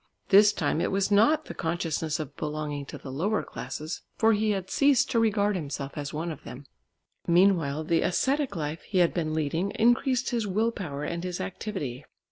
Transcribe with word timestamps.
This 0.29 0.51
time 0.51 0.81
it 0.81 0.89
was 0.89 1.11
not 1.11 1.45
the 1.45 1.53
consciousness 1.53 2.19
of 2.19 2.35
belonging 2.35 2.87
to 2.87 2.97
the 2.97 3.11
lower 3.11 3.43
classes, 3.43 4.01
for 4.17 4.33
he 4.33 4.49
had 4.49 4.71
ceased 4.71 5.11
to 5.11 5.19
regard 5.19 5.55
himself 5.55 5.91
as 5.95 6.11
one 6.11 6.31
of 6.31 6.43
them. 6.43 6.65
Meanwhile 7.27 7.83
the 7.83 8.01
ascetic 8.01 8.55
life 8.55 8.81
he 8.81 8.97
had 8.97 9.13
been 9.13 9.35
leading 9.35 9.69
increased 9.77 10.31
his 10.31 10.47
will 10.47 10.71
power 10.71 11.03
and 11.03 11.23
his 11.23 11.39
activity. 11.39 12.03